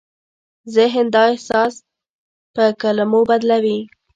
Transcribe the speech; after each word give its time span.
ذهن 0.75 1.05
دا 1.15 1.23
احساس 1.33 1.73
په 2.55 2.63
کلمو 2.81 3.21
بدلوي. 3.29 3.79